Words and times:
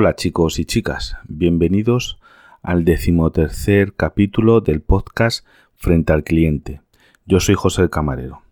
Hola 0.00 0.14
chicos 0.14 0.60
y 0.60 0.64
chicas, 0.64 1.16
bienvenidos 1.26 2.20
al 2.62 2.84
decimotercer 2.84 3.94
capítulo 3.94 4.60
del 4.60 4.80
podcast 4.80 5.44
Frente 5.74 6.12
al 6.12 6.22
Cliente. 6.22 6.82
Yo 7.26 7.40
soy 7.40 7.56
José 7.56 7.90
Camarero. 7.90 8.42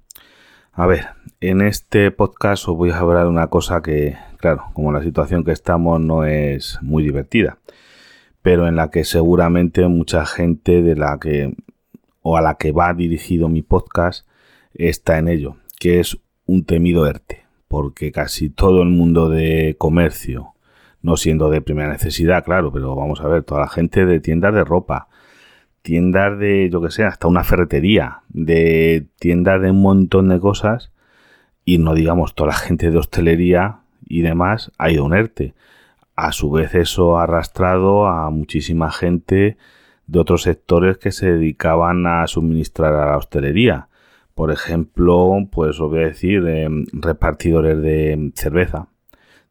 A 0.72 0.88
ver, 0.88 1.06
en 1.40 1.60
este 1.60 2.10
podcast 2.10 2.66
os 2.66 2.76
voy 2.76 2.90
a 2.90 2.98
hablar 2.98 3.26
de 3.26 3.30
una 3.30 3.46
cosa 3.46 3.80
que, 3.80 4.16
claro, 4.38 4.64
como 4.72 4.90
la 4.90 5.04
situación 5.04 5.44
que 5.44 5.52
estamos 5.52 6.00
no 6.00 6.24
es 6.24 6.80
muy 6.82 7.04
divertida, 7.04 7.58
pero 8.42 8.66
en 8.66 8.74
la 8.74 8.90
que 8.90 9.04
seguramente 9.04 9.86
mucha 9.86 10.26
gente 10.26 10.82
de 10.82 10.96
la 10.96 11.16
que 11.20 11.54
o 12.22 12.36
a 12.36 12.40
la 12.40 12.56
que 12.56 12.72
va 12.72 12.92
dirigido 12.92 13.48
mi 13.48 13.62
podcast 13.62 14.26
está 14.74 15.16
en 15.18 15.28
ello, 15.28 15.58
que 15.78 16.00
es 16.00 16.18
un 16.44 16.64
temido 16.64 17.06
ERTE, 17.06 17.44
porque 17.68 18.10
casi 18.10 18.50
todo 18.50 18.82
el 18.82 18.88
mundo 18.88 19.28
de 19.28 19.76
comercio, 19.78 20.55
no 21.06 21.16
siendo 21.16 21.50
de 21.50 21.62
primera 21.62 21.88
necesidad, 21.88 22.44
claro, 22.44 22.72
pero 22.72 22.96
vamos 22.96 23.20
a 23.20 23.28
ver, 23.28 23.44
toda 23.44 23.60
la 23.60 23.68
gente 23.68 24.04
de 24.04 24.18
tiendas 24.18 24.52
de 24.52 24.64
ropa, 24.64 25.06
tiendas 25.82 26.36
de, 26.36 26.68
yo 26.68 26.82
que 26.82 26.90
sé, 26.90 27.04
hasta 27.04 27.28
una 27.28 27.44
ferretería, 27.44 28.22
de 28.28 29.06
tiendas 29.20 29.62
de 29.62 29.70
un 29.70 29.82
montón 29.82 30.28
de 30.30 30.40
cosas, 30.40 30.90
y 31.64 31.78
no 31.78 31.94
digamos 31.94 32.34
toda 32.34 32.48
la 32.48 32.56
gente 32.56 32.90
de 32.90 32.98
hostelería 32.98 33.82
y 34.04 34.22
demás, 34.22 34.72
ha 34.78 34.90
ido 34.90 35.04
un 35.04 35.14
ERTE. 35.14 35.54
A 36.16 36.32
su 36.32 36.50
vez 36.50 36.74
eso 36.74 37.18
ha 37.18 37.22
arrastrado 37.22 38.08
a 38.08 38.28
muchísima 38.30 38.90
gente 38.90 39.58
de 40.08 40.18
otros 40.18 40.42
sectores 40.42 40.98
que 40.98 41.12
se 41.12 41.30
dedicaban 41.30 42.04
a 42.08 42.26
suministrar 42.26 42.94
a 42.94 43.06
la 43.06 43.16
hostelería. 43.16 43.86
Por 44.34 44.50
ejemplo, 44.50 45.30
pues 45.52 45.78
os 45.78 45.88
voy 45.88 46.00
a 46.00 46.08
decir, 46.08 46.44
em, 46.48 46.84
repartidores 46.92 47.80
de 47.80 48.32
cerveza, 48.34 48.88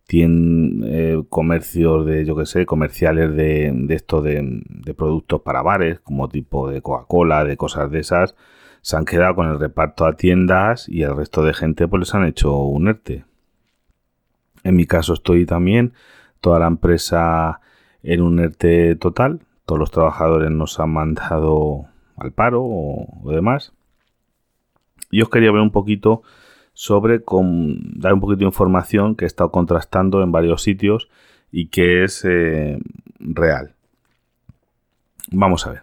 tienen 0.07 0.83
eh, 0.85 1.23
comercios 1.29 2.05
de, 2.05 2.25
yo 2.25 2.35
que 2.35 2.45
sé, 2.45 2.65
comerciales 2.65 3.35
de, 3.35 3.71
de 3.73 3.95
esto 3.95 4.21
de, 4.21 4.63
productos 4.95 5.41
para 5.41 5.63
bares, 5.63 5.99
como 5.99 6.29
tipo 6.29 6.69
de 6.69 6.81
Coca-Cola, 6.81 7.43
de 7.43 7.57
cosas 7.57 7.89
de 7.89 7.99
esas, 7.99 8.35
se 8.81 8.97
han 8.97 9.05
quedado 9.05 9.35
con 9.35 9.49
el 9.49 9.59
reparto 9.59 10.05
a 10.05 10.15
tiendas 10.15 10.87
y 10.87 11.01
el 11.01 11.15
resto 11.15 11.43
de 11.43 11.55
gente 11.55 11.87
pues 11.87 12.01
les 12.01 12.13
han 12.13 12.25
hecho 12.25 12.55
un 12.55 12.87
ERTE. 12.87 13.25
En 14.63 14.75
mi 14.75 14.85
caso 14.85 15.13
estoy 15.13 15.45
también, 15.45 15.93
toda 16.39 16.59
la 16.59 16.67
empresa 16.67 17.61
en 18.03 18.21
un 18.21 18.39
ERTE 18.39 18.95
total, 18.95 19.41
todos 19.65 19.79
los 19.79 19.89
trabajadores 19.89 20.51
nos 20.51 20.79
han 20.79 20.91
mandado 20.91 21.87
al 22.17 22.31
paro 22.31 22.61
o, 22.63 23.23
o 23.23 23.31
demás. 23.31 23.73
Y 25.09 25.23
os 25.23 25.29
quería 25.29 25.51
ver 25.51 25.61
un 25.61 25.71
poquito 25.71 26.21
sobre 26.75 27.23
con, 27.23 27.99
dar 27.99 28.13
un 28.13 28.19
poquito 28.19 28.39
de 28.39 28.45
información 28.45 29.15
que 29.15 29.25
he 29.25 29.27
estado 29.27 29.49
contrastando 29.49 30.21
en 30.21 30.31
varios 30.31 30.61
sitios 30.61 31.09
y 31.51 31.67
que 31.67 32.03
es 32.03 32.23
eh, 32.25 32.77
real. 33.17 33.73
Vamos 35.31 35.65
a 35.65 35.71
ver. 35.71 35.81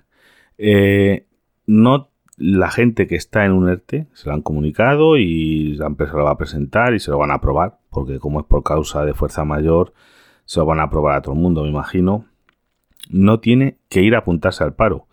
Eh, 0.58 1.26
no 1.66 2.10
la 2.36 2.70
gente 2.70 3.06
que 3.06 3.16
está 3.16 3.44
en 3.44 3.52
un 3.52 3.68
ERTE 3.68 4.06
se 4.12 4.28
lo 4.28 4.34
han 4.34 4.42
comunicado 4.42 5.16
y 5.16 5.74
la 5.74 5.86
empresa 5.86 6.16
lo 6.16 6.24
va 6.24 6.32
a 6.32 6.38
presentar 6.38 6.94
y 6.94 7.00
se 7.00 7.10
lo 7.10 7.18
van 7.18 7.30
a 7.30 7.34
aprobar, 7.34 7.78
porque 7.90 8.18
como 8.18 8.40
es 8.40 8.46
por 8.46 8.62
causa 8.62 9.04
de 9.04 9.14
fuerza 9.14 9.44
mayor, 9.44 9.94
se 10.44 10.60
lo 10.60 10.66
van 10.66 10.80
a 10.80 10.84
aprobar 10.84 11.16
a 11.16 11.22
todo 11.22 11.34
el 11.34 11.40
mundo, 11.40 11.62
me 11.62 11.70
imagino. 11.70 12.26
No 13.08 13.40
tiene 13.40 13.78
que 13.88 14.02
ir 14.02 14.14
a 14.14 14.18
apuntarse 14.18 14.62
al 14.62 14.74
paro. 14.74 15.06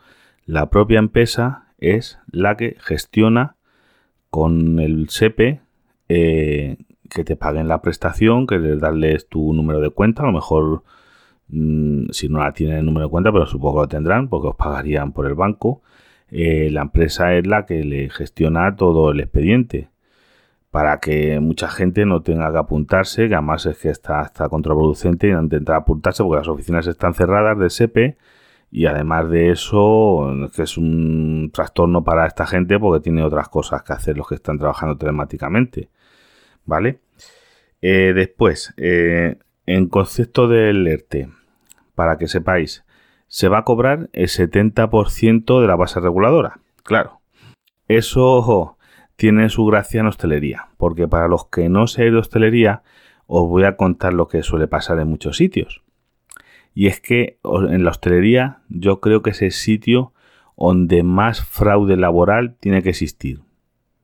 La 0.45 0.69
propia 0.69 0.99
empresa 0.99 1.67
es 1.77 2.19
la 2.31 2.57
que 2.57 2.75
gestiona 2.79 3.55
con 4.29 4.79
el 4.79 5.09
SEPE 5.09 5.61
eh, 6.09 6.77
que 7.09 7.23
te 7.23 7.35
paguen 7.35 7.67
la 7.67 7.81
prestación, 7.81 8.47
que 8.47 8.59
les 8.59 8.79
darles 8.79 9.27
tu 9.29 9.53
número 9.53 9.79
de 9.79 9.89
cuenta, 9.89 10.23
a 10.23 10.27
lo 10.27 10.33
mejor 10.33 10.83
mmm, 11.49 12.07
si 12.11 12.29
no 12.29 12.39
la 12.39 12.53
tienen 12.53 12.79
el 12.79 12.85
número 12.85 13.07
de 13.07 13.11
cuenta, 13.11 13.31
pero 13.31 13.45
supongo 13.45 13.77
que 13.77 13.81
lo 13.83 13.87
tendrán 13.89 14.29
porque 14.29 14.49
os 14.49 14.55
pagarían 14.55 15.13
por 15.13 15.25
el 15.27 15.35
banco. 15.35 15.81
Eh, 16.31 16.69
la 16.71 16.81
empresa 16.81 17.35
es 17.35 17.47
la 17.47 17.65
que 17.65 17.83
le 17.83 18.09
gestiona 18.09 18.75
todo 18.75 19.11
el 19.11 19.19
expediente 19.19 19.89
para 20.71 20.99
que 20.99 21.39
mucha 21.39 21.67
gente 21.67 22.05
no 22.05 22.21
tenga 22.21 22.51
que 22.51 22.57
apuntarse, 22.59 23.27
que 23.27 23.35
además 23.35 23.65
es 23.65 23.77
que 23.77 23.89
está, 23.89 24.21
está 24.21 24.49
contraproducente 24.49 25.27
y 25.27 25.31
no 25.31 25.41
intentar 25.41 25.77
apuntarse 25.77 26.23
porque 26.23 26.39
las 26.39 26.47
oficinas 26.47 26.87
están 26.87 27.13
cerradas 27.13 27.57
de 27.57 27.69
SEPE 27.69 28.17
y 28.71 28.85
además 28.85 29.29
de 29.29 29.51
eso, 29.51 30.31
que 30.55 30.63
es 30.63 30.77
un 30.77 31.49
trastorno 31.53 32.03
para 32.03 32.27
esta 32.27 32.45
gente 32.45 32.77
porque 32.79 33.01
tiene 33.03 33.23
otras 33.23 33.49
cosas 33.49 33.81
que 33.83 33.93
hacer 33.93 34.17
los 34.17 34.27
que 34.27 34.35
están 34.35 34.59
trabajando 34.59 34.97
telemáticamente. 34.97 35.89
¿Vale? 36.69 36.99
Eh, 37.81 38.13
después, 38.13 38.75
eh, 38.77 39.37
en 39.65 39.89
concepto 39.89 40.47
del 40.47 40.85
ERTE, 40.85 41.29
para 41.95 42.19
que 42.19 42.27
sepáis, 42.27 42.85
se 43.27 43.49
va 43.49 43.59
a 43.59 43.63
cobrar 43.63 44.09
el 44.13 44.27
70% 44.27 45.61
de 45.61 45.67
la 45.67 45.75
base 45.75 45.99
reguladora. 45.99 46.59
Claro, 46.83 47.21
eso 47.87 48.77
tiene 49.15 49.49
su 49.49 49.65
gracia 49.65 50.01
en 50.01 50.07
hostelería, 50.07 50.67
porque 50.77 51.07
para 51.07 51.27
los 51.27 51.47
que 51.47 51.69
no 51.69 51.87
seáis 51.87 52.11
de 52.11 52.19
hostelería, 52.19 52.83
os 53.25 53.49
voy 53.49 53.63
a 53.63 53.75
contar 53.75 54.13
lo 54.13 54.27
que 54.27 54.43
suele 54.43 54.67
pasar 54.67 54.99
en 54.99 55.07
muchos 55.07 55.37
sitios. 55.37 55.81
Y 56.75 56.85
es 56.85 57.01
que 57.01 57.39
en 57.43 57.83
la 57.83 57.89
hostelería 57.89 58.59
yo 58.69 59.01
creo 59.01 59.23
que 59.23 59.31
es 59.31 59.41
el 59.41 59.51
sitio 59.51 60.13
donde 60.55 61.01
más 61.01 61.43
fraude 61.43 61.97
laboral 61.97 62.57
tiene 62.59 62.83
que 62.83 62.89
existir. 62.89 63.41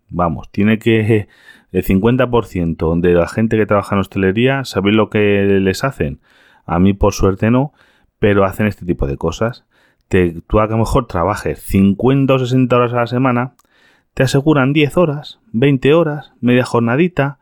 Vamos, 0.09 0.51
tiene 0.51 0.79
que 0.79 1.27
el 1.71 1.83
50% 1.83 2.99
de 2.99 3.13
la 3.13 3.27
gente 3.27 3.57
que 3.57 3.65
trabaja 3.65 3.95
en 3.95 4.01
hostelería, 4.01 4.65
¿sabéis 4.65 4.95
lo 4.95 5.09
que 5.09 5.59
les 5.61 5.83
hacen? 5.83 6.19
A 6.65 6.79
mí 6.79 6.93
por 6.93 7.13
suerte 7.13 7.51
no, 7.51 7.73
pero 8.19 8.45
hacen 8.45 8.67
este 8.67 8.85
tipo 8.85 9.07
de 9.07 9.17
cosas. 9.17 9.65
Te, 10.07 10.41
tú 10.47 10.59
a 10.59 10.67
lo 10.67 10.77
mejor 10.77 11.07
trabajes 11.07 11.59
50 11.59 12.33
o 12.33 12.39
60 12.39 12.75
horas 12.75 12.93
a 12.93 12.97
la 12.97 13.07
semana, 13.07 13.55
te 14.13 14.23
aseguran 14.23 14.73
10 14.73 14.97
horas, 14.97 15.39
20 15.51 15.93
horas, 15.93 16.33
media 16.39 16.63
jornadita, 16.63 17.39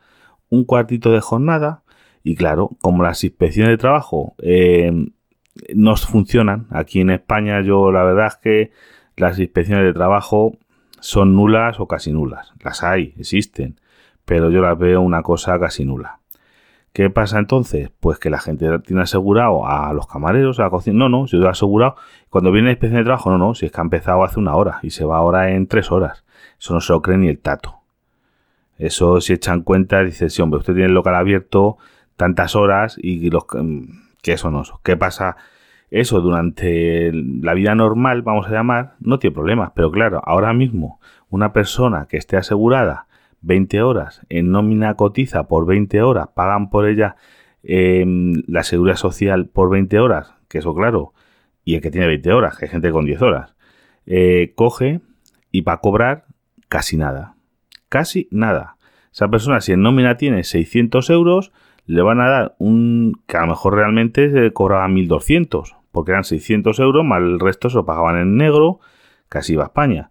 un 0.48 0.64
cuartito 0.64 1.12
de 1.12 1.20
jornada, 1.20 1.82
y 2.22 2.36
claro, 2.36 2.70
como 2.80 3.02
las 3.02 3.22
inspecciones 3.22 3.70
de 3.72 3.78
trabajo 3.78 4.34
eh, 4.42 4.90
no 5.74 5.96
funcionan, 5.96 6.66
aquí 6.70 7.00
en 7.00 7.10
España 7.10 7.60
yo 7.60 7.92
la 7.92 8.02
verdad 8.02 8.28
es 8.28 8.36
que 8.36 8.70
las 9.16 9.38
inspecciones 9.38 9.84
de 9.84 9.92
trabajo 9.92 10.56
son 11.00 11.36
nulas 11.36 11.78
o 11.80 11.86
casi 11.86 12.12
nulas. 12.12 12.52
Las 12.62 12.82
hay, 12.82 13.14
existen, 13.18 13.78
pero 14.24 14.50
yo 14.50 14.60
las 14.60 14.78
veo 14.78 15.00
una 15.00 15.22
cosa 15.22 15.58
casi 15.58 15.84
nula. 15.84 16.20
¿Qué 16.92 17.10
pasa 17.10 17.40
entonces? 17.40 17.90
Pues 17.98 18.20
que 18.20 18.30
la 18.30 18.38
gente 18.38 18.78
tiene 18.78 19.02
asegurado 19.02 19.66
a 19.66 19.92
los 19.92 20.06
camareros, 20.06 20.60
a 20.60 20.64
la 20.64 20.70
cocina. 20.70 20.96
No, 20.96 21.08
no, 21.08 21.26
si 21.26 21.36
he 21.42 21.48
asegurado. 21.48 21.96
Cuando 22.30 22.52
viene 22.52 22.66
la 22.66 22.72
inspección 22.72 23.00
de 23.00 23.04
trabajo, 23.04 23.30
no, 23.30 23.38
no, 23.38 23.54
si 23.56 23.66
es 23.66 23.72
que 23.72 23.80
ha 23.80 23.82
empezado 23.82 24.22
hace 24.22 24.38
una 24.38 24.54
hora 24.54 24.78
y 24.82 24.90
se 24.90 25.04
va 25.04 25.16
ahora 25.18 25.50
en 25.50 25.66
tres 25.66 25.90
horas. 25.90 26.24
Eso 26.56 26.72
no 26.72 26.80
se 26.80 26.92
lo 26.92 27.02
cree 27.02 27.18
ni 27.18 27.26
el 27.26 27.40
tato. 27.40 27.80
Eso 28.78 29.20
si 29.20 29.32
echan 29.32 29.62
cuenta, 29.62 30.04
dice, 30.04 30.30
sí, 30.30 30.40
hombre, 30.40 30.60
usted 30.60 30.74
tiene 30.74 30.86
el 30.86 30.94
local 30.94 31.16
abierto 31.16 31.78
tantas 32.16 32.54
horas 32.54 32.96
y 32.96 33.28
los 33.28 33.44
que 33.44 34.32
eso 34.32 34.52
no. 34.52 34.62
¿Qué 34.84 34.96
pasa? 34.96 35.36
Eso 35.90 36.20
durante 36.20 37.10
la 37.12 37.54
vida 37.54 37.74
normal, 37.74 38.22
vamos 38.22 38.46
a 38.46 38.50
llamar, 38.50 38.94
no 39.00 39.18
tiene 39.18 39.34
problemas. 39.34 39.72
Pero 39.74 39.90
claro, 39.90 40.22
ahora 40.24 40.52
mismo, 40.52 41.00
una 41.28 41.52
persona 41.52 42.06
que 42.08 42.18
esté 42.18 42.36
asegurada 42.36 43.08
20 43.44 43.82
horas 43.82 44.22
en 44.28 44.50
nómina 44.50 44.94
cotiza 44.94 45.46
por 45.48 45.66
20 45.66 46.02
horas, 46.02 46.28
pagan 46.34 46.70
por 46.70 46.88
ella 46.88 47.16
eh, 47.62 48.04
la 48.46 48.62
seguridad 48.62 48.96
social 48.96 49.48
por 49.48 49.70
20 49.70 49.98
horas, 50.00 50.34
que 50.48 50.58
eso 50.58 50.74
claro, 50.74 51.12
y 51.64 51.74
el 51.74 51.80
que 51.80 51.90
tiene 51.90 52.06
20 52.06 52.32
horas, 52.32 52.56
que 52.56 52.66
hay 52.66 52.70
gente 52.70 52.90
con 52.90 53.04
10 53.04 53.22
horas, 53.22 53.54
eh, 54.06 54.52
coge 54.54 55.00
y 55.50 55.60
va 55.62 55.74
a 55.74 55.80
cobrar 55.80 56.24
casi 56.68 56.96
nada. 56.96 57.36
Casi 57.88 58.28
nada. 58.30 58.76
Esa 59.12 59.28
persona, 59.28 59.60
si 59.60 59.72
en 59.72 59.82
nómina 59.82 60.16
tiene 60.16 60.42
600 60.42 61.08
euros, 61.10 61.52
le 61.86 62.02
van 62.02 62.20
a 62.20 62.28
dar 62.28 62.56
un 62.58 63.20
que 63.26 63.36
a 63.36 63.42
lo 63.42 63.48
mejor 63.48 63.74
realmente 63.74 64.30
se 64.30 64.52
cobraba 64.52 64.88
1200, 64.88 65.76
porque 65.92 66.12
eran 66.12 66.24
600 66.24 66.78
euros, 66.80 67.04
más 67.04 67.20
el 67.20 67.38
resto 67.38 67.70
se 67.70 67.76
lo 67.76 67.86
pagaban 67.86 68.18
en 68.18 68.36
negro, 68.36 68.80
casi 69.28 69.52
iba 69.52 69.64
a 69.64 69.66
España. 69.66 70.10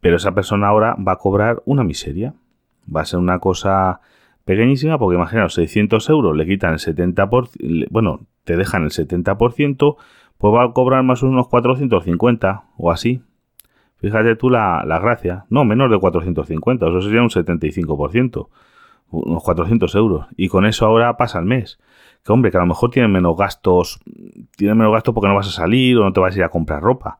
Pero 0.00 0.16
esa 0.16 0.32
persona 0.32 0.68
ahora 0.68 0.96
va 0.96 1.12
a 1.12 1.16
cobrar 1.16 1.62
una 1.64 1.84
miseria. 1.84 2.34
Va 2.94 3.02
a 3.02 3.04
ser 3.04 3.18
una 3.18 3.38
cosa 3.38 4.00
pequeñísima, 4.44 4.98
porque 4.98 5.16
imaginaos, 5.16 5.54
600 5.54 6.08
euros 6.08 6.36
le 6.36 6.46
quitan 6.46 6.72
el 6.72 6.78
70%, 6.78 7.88
bueno, 7.90 8.20
te 8.44 8.56
dejan 8.56 8.84
el 8.84 8.90
70%, 8.90 9.96
pues 10.38 10.54
va 10.54 10.64
a 10.64 10.72
cobrar 10.72 11.02
más 11.02 11.22
o 11.22 11.26
menos 11.26 11.48
450 11.48 12.64
o 12.76 12.90
así. 12.90 13.22
Fíjate 13.96 14.36
tú 14.36 14.48
la, 14.48 14.84
la 14.86 15.00
gracia. 15.00 15.44
No, 15.50 15.64
menos 15.64 15.90
de 15.90 15.98
450, 15.98 16.86
eso 16.86 17.02
sería 17.02 17.20
un 17.20 17.28
75% 17.28 18.48
unos 19.10 19.42
400 19.42 19.94
euros. 19.94 20.26
Y 20.36 20.48
con 20.48 20.66
eso 20.66 20.86
ahora 20.86 21.16
pasa 21.16 21.38
el 21.38 21.46
mes. 21.46 21.78
Que 22.24 22.32
hombre, 22.32 22.50
que 22.50 22.56
a 22.56 22.60
lo 22.60 22.66
mejor 22.66 22.90
tiene 22.90 23.08
menos 23.08 23.36
gastos, 23.36 24.00
tiene 24.56 24.74
menos 24.74 24.92
gastos 24.92 25.14
porque 25.14 25.28
no 25.28 25.34
vas 25.34 25.48
a 25.48 25.52
salir 25.52 25.96
o 25.98 26.04
no 26.04 26.12
te 26.12 26.20
vas 26.20 26.34
a 26.34 26.38
ir 26.38 26.44
a 26.44 26.50
comprar 26.50 26.82
ropa. 26.82 27.18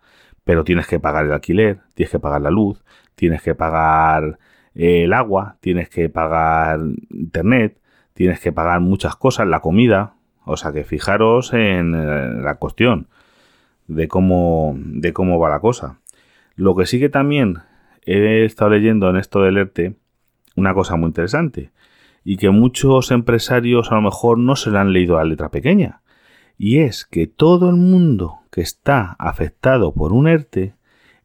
Pero 0.49 0.65
tienes 0.65 0.87
que 0.87 0.99
pagar 0.99 1.27
el 1.27 1.33
alquiler, 1.33 1.81
tienes 1.93 2.11
que 2.11 2.21
pagar 2.21 2.41
la 2.41 2.49
luz, 2.49 2.83
tienes 3.17 3.43
que 3.43 3.55
pagar 3.55 4.39
eh, 4.75 5.05
el 5.05 5.13
agua, 5.13 5.59
tienes 5.61 5.91
que 5.91 6.09
pagar 6.09 6.81
internet, 7.11 7.79
tienes 8.15 8.41
que 8.41 8.51
pagar 8.51 8.81
muchas 8.81 9.15
cosas, 9.15 9.47
la 9.47 9.61
comida. 9.61 10.15
O 10.47 10.57
sea 10.57 10.73
que 10.73 10.85
fijaros 10.85 11.53
en 11.53 11.95
eh, 11.95 12.41
la 12.41 12.55
cuestión 12.55 13.09
de 13.89 14.09
cómo, 14.09 14.75
de 14.79 15.13
cómo 15.13 15.39
va 15.39 15.51
la 15.51 15.61
cosa. 15.61 15.99
Lo 16.57 16.75
que 16.75 16.87
sí 16.87 16.99
que 16.99 17.11
también 17.11 17.59
he 18.07 18.47
estado 18.47 18.71
leyendo 18.71 19.11
en 19.11 19.19
esto 19.19 19.43
del 19.43 19.59
ERTE 19.59 19.97
una 20.57 20.73
cosa 20.73 20.97
muy 20.97 21.09
interesante 21.09 21.73
y 22.25 22.39
que 22.39 22.49
muchos 22.49 23.11
empresarios 23.11 23.93
a 23.93 23.97
lo 23.97 24.01
mejor 24.01 24.39
no 24.39 24.57
se 24.57 24.71
le 24.71 24.79
han 24.79 24.95
leído 24.95 25.17
la 25.17 25.25
letra 25.25 25.51
pequeña. 25.51 26.01
Y 26.59 26.81
es 26.81 27.05
que 27.05 27.29
todo 27.29 27.71
el 27.71 27.77
mundo 27.77 28.41
que 28.51 28.61
está 28.61 29.15
afectado 29.21 29.95
por 29.95 30.13
un 30.13 30.27
ERTE 30.27 30.75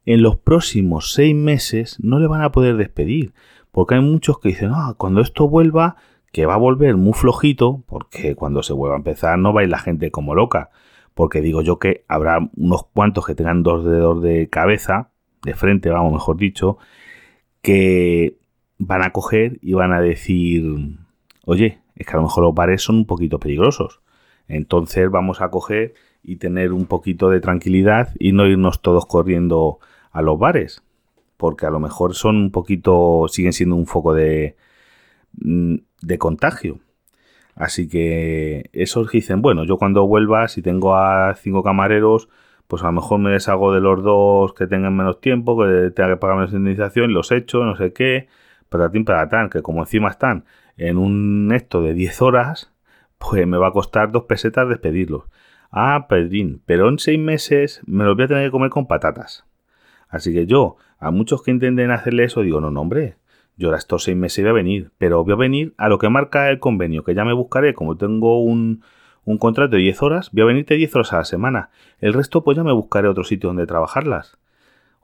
en 0.06 0.21
los 0.21 0.38
próximos 0.38 1.12
seis 1.13 1.33
meses 1.35 1.97
no 2.00 2.19
le 2.19 2.27
van 2.27 2.44
a 2.44 2.51
poder 2.51 2.77
despedir. 2.77 3.33
Porque 3.71 3.95
hay 3.95 4.01
muchos 4.01 4.39
que 4.39 4.50
dicen, 4.50 4.69
ah, 4.71 4.94
cuando 4.95 5.21
esto 5.21 5.50
vuelva, 5.50 5.95
que 6.31 6.45
va 6.45 6.53
a 6.53 6.57
volver 6.57 6.97
muy 6.97 7.13
flojito, 7.13 7.83
porque 7.88 8.35
cuando 8.35 8.62
se 8.62 8.74
vuelva 8.74 8.95
a 8.95 9.00
empezar 9.00 9.39
no 9.39 9.53
va 9.53 9.62
a 9.62 9.63
ir 9.63 9.69
la 9.69 9.80
gente 9.80 10.12
como 10.12 10.35
loca. 10.35 10.69
Porque 11.15 11.41
digo 11.41 11.63
yo 11.63 11.80
que 11.80 12.06
habrá 12.07 12.38
unos 12.56 12.85
cuantos 12.94 13.25
que 13.25 13.33
tengan 13.33 13.63
dos 13.63 13.85
dedos 13.85 14.21
de 14.21 14.50
cabeza, 14.50 15.09
de 15.44 15.56
frente, 15.56 15.89
vamos, 15.89 16.13
mejor 16.13 16.38
dicho, 16.38 16.77
que 17.63 18.38
van 18.77 19.01
a 19.01 19.12
coger 19.12 19.57
y 19.62 19.74
van 19.74 19.94
a 19.94 20.01
decir, 20.01 20.63
oye, 21.45 21.80
es 21.95 22.06
que 22.06 22.13
a 22.13 22.18
lo 22.18 22.24
mejor 22.24 22.44
los 22.44 22.53
bares 22.53 22.83
son 22.83 22.97
un 22.97 23.06
poquito 23.07 23.39
peligrosos. 23.39 24.01
Entonces 24.56 25.10
vamos 25.10 25.42
a 25.42 25.50
coger 25.50 25.94
y 26.24 26.38
tener 26.38 26.72
un 26.72 26.86
poquito 26.86 27.30
de 27.30 27.42
tranquilidad 27.42 28.10
y 28.20 28.32
no 28.32 28.48
irnos 28.48 28.82
todos 28.82 29.06
corriendo 29.06 29.80
a 30.12 30.22
los 30.22 30.40
bares, 30.40 30.84
porque 31.38 31.66
a 31.66 31.72
lo 31.72 31.80
mejor 31.80 32.16
son 32.16 32.38
un 32.38 32.52
poquito, 32.52 33.26
siguen 33.28 33.54
siendo 33.54 33.76
un 33.76 33.88
foco 33.88 34.14
de, 34.14 34.56
mm, 35.42 35.76
de 36.02 36.18
contagio. 36.18 36.80
Así 37.56 37.88
que 37.88 38.70
esos 38.74 39.12
dicen, 39.12 39.42
bueno, 39.42 39.64
yo 39.66 39.78
cuando 39.78 40.08
vuelva, 40.08 40.48
si 40.48 40.62
tengo 40.62 40.96
a 40.96 41.36
cinco 41.36 41.64
camareros, 41.64 42.30
pues 42.68 42.82
a 42.84 42.88
lo 42.88 42.94
mejor 42.94 43.20
me 43.20 43.32
deshago 43.32 43.74
de 43.74 43.82
los 43.82 44.04
dos 44.04 44.54
que 44.54 44.68
tengan 44.68 44.96
menos 44.96 45.22
tiempo, 45.22 45.58
que 45.58 45.92
tenga 45.92 46.12
que 46.12 46.18
pagar 46.18 46.38
menos 46.38 46.54
indemnización, 46.54 47.14
los 47.14 47.32
echo, 47.32 47.64
no 47.64 47.76
sé 47.76 47.94
qué, 47.94 48.28
para 48.70 48.90
tan, 49.30 49.50
que 49.50 49.62
como 49.62 49.82
encima 49.82 50.10
están 50.10 50.46
en 50.78 50.98
un 50.98 51.52
esto 51.54 51.82
de 51.82 51.94
10 51.94 52.22
horas, 52.24 52.73
pues 53.30 53.48
me 53.48 53.58
va 53.58 53.68
a 53.68 53.72
costar 53.72 54.12
dos 54.12 54.24
pesetas 54.24 54.68
despedirlos. 54.68 55.24
Ah, 55.72 56.06
Pedrín, 56.08 56.62
pero 56.66 56.90
en 56.90 57.00
seis 57.00 57.20
meses 57.20 57.81
me 57.86 58.04
los 58.04 58.16
voy 58.16 58.25
a 58.25 58.28
tener 58.28 58.46
que 58.46 58.52
comer 58.52 58.70
con 58.70 58.88
patatas. 58.88 59.46
Así 60.10 60.34
que 60.34 60.46
yo, 60.46 60.75
a 61.00 61.10
muchos 61.10 61.42
que 61.42 61.52
intenten 61.52 61.90
hacerle 61.90 62.25
eso, 62.25 62.42
digo, 62.42 62.62
no, 62.62 62.70
no, 62.70 62.81
hombre, 62.81 63.16
yo 63.58 63.70
ahora 63.70 63.80
estos 63.80 64.04
seis 64.04 64.16
meses 64.16 64.44
voy 64.44 64.50
a 64.50 64.54
venir, 64.54 64.92
pero 64.98 65.24
voy 65.24 65.34
a 65.34 65.38
venir 65.38 65.74
a 65.78 65.90
lo 65.90 65.98
que 65.98 66.10
marca 66.10 66.50
el 66.50 66.60
convenio, 66.60 67.04
que 67.04 67.16
ya 67.16 67.25
me 67.25 67.34
buscaré, 67.34 67.74
como 67.74 67.98
tengo 67.98 68.44
un, 68.44 68.84
un 69.26 69.38
contrato 69.38 69.78
de 69.78 69.81
10 69.81 70.04
horas, 70.04 70.30
voy 70.31 70.44
a 70.44 70.46
venirte 70.46 70.76
10 70.76 70.96
horas 70.96 71.14
a 71.14 71.18
la 71.18 71.26
semana. 71.26 71.69
El 72.00 72.14
resto, 72.14 72.44
pues 72.44 72.58
ya 72.58 72.64
me 72.64 72.74
buscaré 72.74 73.08
otro 73.08 73.24
sitio 73.24 73.50
donde 73.50 73.66
trabajarlas. 73.66 74.38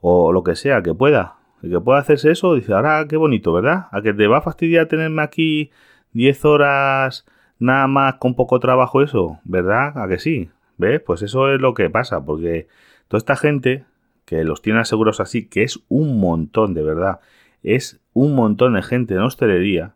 O 0.00 0.32
lo 0.32 0.44
que 0.44 0.56
sea, 0.56 0.82
que 0.82 0.94
pueda. 0.94 1.36
El 1.62 1.70
que 1.70 1.80
pueda 1.80 1.98
hacerse 1.98 2.30
eso, 2.30 2.54
dice, 2.54 2.72
ahora 2.72 3.06
qué 3.08 3.16
bonito, 3.16 3.52
¿verdad? 3.52 3.88
A 3.90 4.02
que 4.02 4.14
te 4.14 4.26
va 4.26 4.38
a 4.38 4.42
fastidiar 4.42 4.86
tenerme 4.86 5.22
aquí 5.22 5.70
10 6.12 6.44
horas 6.44 7.26
nada 7.60 7.86
más 7.86 8.14
con 8.14 8.34
poco 8.34 8.58
trabajo 8.58 9.02
eso, 9.02 9.38
¿verdad? 9.44 9.96
A 9.96 10.08
que 10.08 10.18
sí. 10.18 10.50
¿Ves? 10.78 11.00
Pues 11.00 11.22
eso 11.22 11.52
es 11.52 11.60
lo 11.60 11.74
que 11.74 11.90
pasa, 11.90 12.24
porque 12.24 12.66
toda 13.06 13.18
esta 13.18 13.36
gente 13.36 13.84
que 14.24 14.44
los 14.44 14.62
tiene 14.62 14.80
aseguros 14.80 15.20
así, 15.20 15.46
que 15.46 15.62
es 15.62 15.80
un 15.88 16.18
montón, 16.18 16.72
de 16.72 16.82
verdad, 16.82 17.20
es 17.62 18.00
un 18.14 18.34
montón 18.34 18.74
de 18.74 18.82
gente 18.82 19.14
en 19.14 19.20
hostelería, 19.20 19.94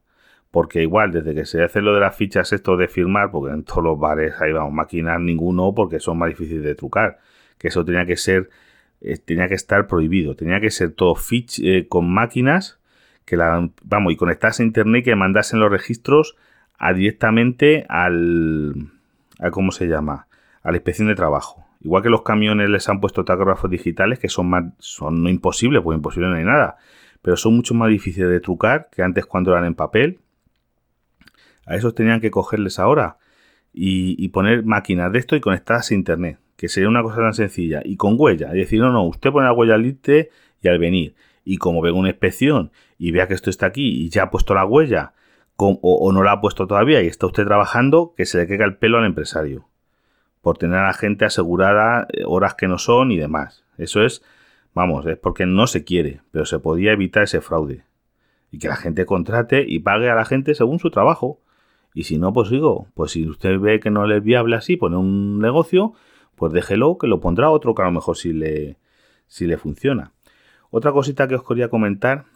porque 0.50 0.82
igual 0.82 1.10
desde 1.10 1.34
que 1.34 1.46
se 1.46 1.62
hace 1.62 1.80
lo 1.80 1.94
de 1.94 2.00
las 2.00 2.14
fichas 2.14 2.52
esto 2.52 2.76
de 2.76 2.86
firmar, 2.88 3.30
porque 3.30 3.54
en 3.54 3.64
todos 3.64 3.82
los 3.82 3.98
bares 3.98 4.34
ahí 4.40 4.52
vamos, 4.52 4.72
maquinar 4.72 5.20
ninguno 5.20 5.74
porque 5.74 6.00
son 6.00 6.18
más 6.18 6.28
difíciles 6.28 6.62
de 6.62 6.74
trucar, 6.74 7.18
que 7.58 7.68
eso 7.68 7.84
tenía 7.84 8.04
que 8.04 8.16
ser, 8.16 8.50
eh, 9.00 9.16
tenía 9.16 9.48
que 9.48 9.54
estar 9.54 9.86
prohibido, 9.86 10.36
tenía 10.36 10.60
que 10.60 10.70
ser 10.70 10.92
todo 10.92 11.14
fich 11.14 11.60
eh, 11.60 11.88
con 11.88 12.12
máquinas 12.12 12.78
que 13.24 13.36
la, 13.36 13.70
vamos, 13.82 14.12
y 14.12 14.16
conectarse 14.16 14.62
a 14.62 14.66
internet 14.66 15.04
que 15.04 15.16
mandasen 15.16 15.60
los 15.60 15.70
registros 15.70 16.36
a 16.78 16.92
directamente 16.92 17.84
al, 17.88 18.90
a, 19.38 19.50
¿cómo 19.50 19.72
se 19.72 19.86
llama? 19.86 20.26
A 20.62 20.70
la 20.70 20.76
inspección 20.76 21.08
de 21.08 21.14
trabajo. 21.14 21.64
Igual 21.80 22.02
que 22.02 22.08
los 22.08 22.22
camiones 22.22 22.70
les 22.70 22.88
han 22.88 23.00
puesto 23.00 23.24
tacógrafos 23.24 23.70
digitales 23.70 24.18
que 24.18 24.28
son 24.28 24.48
más, 24.48 24.64
son 24.78 25.22
no 25.22 25.28
imposibles, 25.28 25.82
pues 25.82 25.96
imposible 25.96 26.28
no 26.28 26.36
hay 26.36 26.44
nada, 26.44 26.76
pero 27.20 27.36
son 27.36 27.54
mucho 27.56 27.74
más 27.74 27.90
difíciles 27.90 28.30
de 28.30 28.40
trucar 28.40 28.88
que 28.90 29.02
antes 29.02 29.26
cuando 29.26 29.52
eran 29.52 29.66
en 29.66 29.74
papel. 29.74 30.20
A 31.66 31.76
esos 31.76 31.94
tenían 31.94 32.20
que 32.20 32.30
cogerles 32.30 32.78
ahora 32.78 33.18
y, 33.72 34.28
poner 34.28 34.64
máquinas 34.64 35.12
de 35.12 35.18
esto 35.18 35.34
y 35.36 35.40
conectarlas 35.40 35.90
a 35.90 35.94
internet, 35.94 36.38
que 36.56 36.68
sería 36.68 36.88
una 36.88 37.02
cosa 37.02 37.16
tan 37.16 37.34
sencilla 37.34 37.82
y 37.84 37.96
con 37.96 38.14
huella. 38.18 38.54
Y 38.54 38.58
decir, 38.58 38.80
no, 38.80 38.92
no, 38.92 39.04
usted 39.04 39.30
pone 39.30 39.46
la 39.46 39.52
huella 39.52 39.74
al 39.74 39.84
irte 39.84 40.30
y 40.62 40.68
al 40.68 40.78
venir. 40.78 41.14
Y 41.44 41.58
como 41.58 41.82
venga 41.82 41.98
una 41.98 42.10
inspección 42.10 42.70
y 42.98 43.10
vea 43.10 43.26
que 43.26 43.34
esto 43.34 43.50
está 43.50 43.66
aquí 43.66 44.04
y 44.04 44.08
ya 44.08 44.24
ha 44.24 44.30
puesto 44.30 44.54
la 44.54 44.64
huella, 44.64 45.12
o, 45.56 46.12
no 46.12 46.22
la 46.22 46.32
ha 46.32 46.40
puesto 46.40 46.66
todavía 46.66 47.02
y 47.02 47.06
está 47.06 47.26
usted 47.26 47.44
trabajando, 47.44 48.14
que 48.16 48.26
se 48.26 48.38
le 48.38 48.46
caiga 48.46 48.64
el 48.64 48.76
pelo 48.76 48.98
al 48.98 49.06
empresario 49.06 49.66
por 50.44 50.58
tener 50.58 50.78
a 50.78 50.88
la 50.88 50.92
gente 50.92 51.24
asegurada 51.24 52.06
eh, 52.12 52.22
horas 52.26 52.54
que 52.54 52.68
no 52.68 52.76
son 52.76 53.10
y 53.10 53.16
demás. 53.16 53.64
Eso 53.78 54.02
es, 54.02 54.22
vamos, 54.74 55.06
es 55.06 55.16
porque 55.16 55.46
no 55.46 55.66
se 55.66 55.84
quiere, 55.84 56.20
pero 56.32 56.44
se 56.44 56.58
podía 56.58 56.92
evitar 56.92 57.22
ese 57.22 57.40
fraude. 57.40 57.84
Y 58.50 58.58
que 58.58 58.68
la 58.68 58.76
gente 58.76 59.06
contrate 59.06 59.64
y 59.66 59.78
pague 59.78 60.10
a 60.10 60.14
la 60.14 60.26
gente 60.26 60.54
según 60.54 60.78
su 60.78 60.90
trabajo. 60.90 61.40
Y 61.94 62.04
si 62.04 62.18
no, 62.18 62.32
pues 62.34 62.50
digo, 62.50 62.88
pues 62.94 63.12
si 63.12 63.26
usted 63.26 63.58
ve 63.58 63.80
que 63.80 63.90
no 63.90 64.06
le 64.06 64.18
es 64.18 64.22
viable 64.22 64.54
así 64.54 64.76
poner 64.76 64.98
un 64.98 65.38
negocio, 65.38 65.94
pues 66.34 66.52
déjelo 66.52 66.98
que 66.98 67.06
lo 67.06 67.20
pondrá 67.20 67.50
otro 67.50 67.74
que 67.74 67.82
a 67.82 67.86
lo 67.86 67.92
mejor 67.92 68.16
sí 68.16 68.34
le, 68.34 68.76
si 69.26 69.46
le 69.46 69.56
funciona. 69.56 70.12
Otra 70.70 70.92
cosita 70.92 71.26
que 71.26 71.36
os 71.36 71.44
quería 71.44 71.68
comentar 71.68 72.26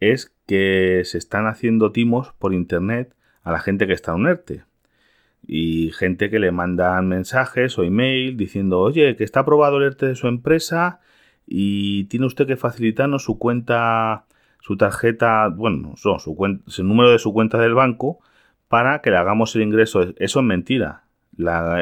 es 0.00 0.34
que 0.46 1.02
se 1.04 1.18
están 1.18 1.46
haciendo 1.46 1.92
timos 1.92 2.32
por 2.38 2.54
internet 2.54 3.14
a 3.42 3.52
la 3.52 3.60
gente 3.60 3.86
que 3.86 3.92
está 3.92 4.12
en 4.12 4.20
un 4.20 4.26
ERTE 4.28 4.64
y 5.46 5.90
gente 5.92 6.30
que 6.30 6.38
le 6.38 6.52
mandan 6.52 7.08
mensajes 7.08 7.78
o 7.78 7.84
email 7.84 8.36
diciendo, 8.36 8.80
oye, 8.80 9.16
que 9.16 9.24
está 9.24 9.40
aprobado 9.40 9.78
el 9.78 9.84
ERTE 9.84 10.06
de 10.06 10.14
su 10.14 10.28
empresa 10.28 11.00
y 11.46 12.04
tiene 12.04 12.26
usted 12.26 12.46
que 12.46 12.56
facilitarnos 12.56 13.24
su 13.24 13.38
cuenta, 13.38 14.26
su 14.60 14.76
tarjeta, 14.76 15.48
bueno, 15.48 15.94
su, 15.96 16.34
cuenta, 16.36 16.64
el 16.78 16.88
número 16.88 17.10
de 17.10 17.18
su 17.18 17.32
cuenta 17.32 17.58
del 17.58 17.74
banco 17.74 18.20
para 18.68 19.00
que 19.00 19.10
le 19.10 19.16
hagamos 19.16 19.56
el 19.56 19.62
ingreso. 19.62 20.02
Eso 20.16 20.40
es 20.40 20.46
mentira. 20.46 21.04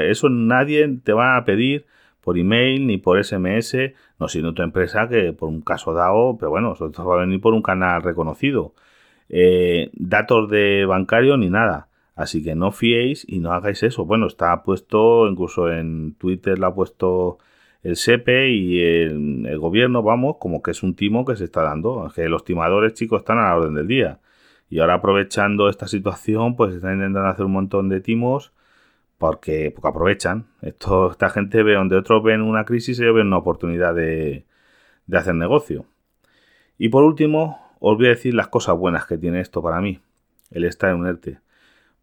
eso 0.02 0.28
nadie 0.30 0.88
te 1.04 1.12
va 1.12 1.36
a 1.36 1.44
pedir 1.44 1.86
por 2.28 2.36
email 2.36 2.86
ni 2.86 2.98
por 2.98 3.24
SMS, 3.24 3.94
no 4.18 4.28
siendo 4.28 4.52
tu 4.52 4.60
empresa 4.60 5.08
que 5.08 5.32
por 5.32 5.48
un 5.48 5.62
caso 5.62 5.94
dado, 5.94 6.36
pero 6.38 6.50
bueno, 6.50 6.74
eso 6.74 6.92
va 7.06 7.14
a 7.14 7.20
venir 7.20 7.40
por 7.40 7.54
un 7.54 7.62
canal 7.62 8.02
reconocido. 8.02 8.74
Eh, 9.30 9.88
datos 9.94 10.50
de 10.50 10.84
bancario 10.84 11.38
ni 11.38 11.48
nada. 11.48 11.88
Así 12.14 12.44
que 12.44 12.54
no 12.54 12.70
fiéis 12.70 13.24
y 13.26 13.38
no 13.38 13.52
hagáis 13.52 13.82
eso. 13.82 14.04
Bueno, 14.04 14.26
está 14.26 14.62
puesto, 14.62 15.26
incluso 15.26 15.72
en 15.72 16.16
Twitter 16.16 16.58
lo 16.58 16.66
ha 16.66 16.74
puesto 16.74 17.38
el 17.82 17.96
SEPE 17.96 18.50
y 18.50 18.78
el, 18.82 19.58
gobierno, 19.58 20.02
vamos, 20.02 20.36
como 20.38 20.62
que 20.62 20.72
es 20.72 20.82
un 20.82 20.94
timo 20.94 21.24
que 21.24 21.34
se 21.34 21.44
está 21.44 21.62
dando. 21.62 22.12
Que 22.14 22.28
los 22.28 22.44
timadores, 22.44 22.92
chicos, 22.92 23.20
están 23.22 23.38
a 23.38 23.44
la 23.44 23.56
orden 23.56 23.74
del 23.74 23.86
día. 23.86 24.20
Y 24.68 24.80
ahora 24.80 24.96
aprovechando 24.96 25.70
esta 25.70 25.88
situación, 25.88 26.56
pues 26.56 26.74
están 26.74 26.96
intentando 26.96 27.30
hacer 27.30 27.46
un 27.46 27.52
montón 27.52 27.88
de 27.88 28.02
timos 28.02 28.52
porque, 29.18 29.70
porque 29.70 29.88
aprovechan. 29.88 30.46
Esto, 30.62 31.10
esta 31.10 31.30
gente 31.30 31.62
ve 31.62 31.74
donde 31.74 31.96
otros 31.96 32.22
ven 32.22 32.40
una 32.40 32.64
crisis, 32.64 32.98
ellos 33.00 33.14
ven 33.14 33.26
una 33.26 33.38
oportunidad 33.38 33.94
de, 33.94 34.46
de 35.06 35.18
hacer 35.18 35.34
negocio. 35.34 35.86
Y 36.78 36.88
por 36.88 37.04
último, 37.04 37.60
os 37.80 37.96
voy 37.96 38.06
a 38.06 38.10
decir 38.10 38.34
las 38.34 38.48
cosas 38.48 38.76
buenas 38.76 39.06
que 39.06 39.18
tiene 39.18 39.40
esto 39.40 39.62
para 39.62 39.80
mí, 39.80 40.00
el 40.50 40.64
estar 40.64 40.90
en 40.90 41.00
un 41.00 41.06
ERTE. 41.08 41.40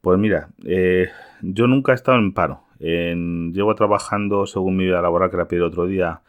Pues 0.01 0.19
mira, 0.19 0.49
eh, 0.65 1.09
yo 1.41 1.67
nunca 1.67 1.93
he 1.93 1.95
estado 1.95 2.19
en 2.19 2.33
paro. 2.33 2.61
llevo 2.79 3.73
trabajando, 3.75 4.45
según 4.45 4.77
mi 4.77 4.85
vida 4.85 5.01
laboral, 5.01 5.31
que 5.31 5.37
la 5.37 5.47
pide 5.47 5.61
otro 5.61 5.87
día, 5.87 6.21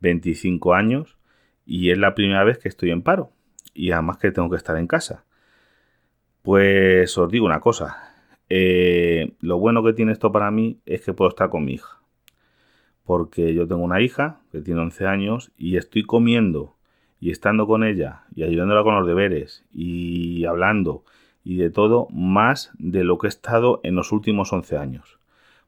25 0.00 0.74
años 0.74 1.16
y 1.64 1.90
es 1.90 1.98
la 1.98 2.14
primera 2.14 2.44
vez 2.44 2.58
que 2.58 2.68
estoy 2.68 2.90
en 2.90 3.02
paro. 3.02 3.30
Y 3.74 3.92
además 3.92 4.18
que 4.18 4.32
tengo 4.32 4.50
que 4.50 4.56
estar 4.56 4.76
en 4.76 4.86
casa. 4.86 5.24
Pues 6.42 7.16
os 7.16 7.30
digo 7.30 7.46
una 7.46 7.60
cosa. 7.60 8.11
Eh, 8.54 9.32
lo 9.40 9.56
bueno 9.56 9.82
que 9.82 9.94
tiene 9.94 10.12
esto 10.12 10.30
para 10.30 10.50
mí 10.50 10.78
es 10.84 11.00
que 11.00 11.14
puedo 11.14 11.30
estar 11.30 11.48
con 11.48 11.64
mi 11.64 11.72
hija. 11.72 12.02
Porque 13.02 13.54
yo 13.54 13.66
tengo 13.66 13.82
una 13.82 14.02
hija 14.02 14.42
que 14.52 14.60
tiene 14.60 14.82
11 14.82 15.06
años 15.06 15.52
y 15.56 15.78
estoy 15.78 16.02
comiendo 16.02 16.76
y 17.18 17.30
estando 17.30 17.66
con 17.66 17.82
ella 17.82 18.24
y 18.34 18.42
ayudándola 18.42 18.82
con 18.82 18.94
los 18.94 19.06
deberes 19.06 19.64
y 19.72 20.44
hablando 20.44 21.02
y 21.42 21.56
de 21.56 21.70
todo 21.70 22.08
más 22.10 22.72
de 22.78 23.04
lo 23.04 23.16
que 23.16 23.26
he 23.26 23.30
estado 23.30 23.80
en 23.84 23.94
los 23.94 24.12
últimos 24.12 24.52
11 24.52 24.76
años. 24.76 25.18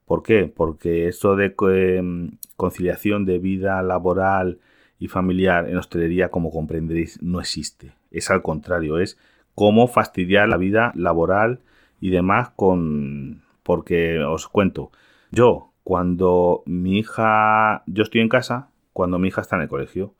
¿Por 0.05 0.21
qué? 0.21 0.45
Porque 0.45 1.07
eso 1.07 1.35
de 1.35 1.55
em, 1.97 2.37
conciliación 2.55 3.25
de 3.25 3.39
vida 3.39 3.81
laboral 3.81 4.59
y 4.99 5.07
familiar 5.07 5.67
en 5.67 5.77
hostelería, 5.77 6.29
como 6.29 6.51
comprenderéis, 6.51 7.19
no 7.23 7.39
existe. 7.39 7.93
Es 8.11 8.29
al 8.29 8.43
contrario, 8.43 8.99
es 8.99 9.17
cómo 9.55 9.87
fastidiar 9.87 10.47
la 10.49 10.57
vida 10.57 10.91
laboral 10.93 11.61
y 12.05 12.11
demás 12.11 12.51
con, 12.55 13.41
porque 13.63 14.19
os 14.19 14.47
cuento, 14.47 14.91
yo 15.31 15.71
cuando 15.83 16.61
mi 16.67 16.99
hija, 16.99 17.81
yo 17.87 18.03
estoy 18.03 18.21
en 18.21 18.29
casa, 18.29 18.69
cuando 18.93 19.17
mi 19.17 19.29
hija 19.29 19.41
está 19.41 19.55
en 19.55 19.63
el 19.63 19.69
colegio, 19.69 20.13